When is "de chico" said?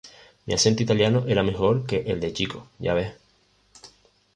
2.19-2.65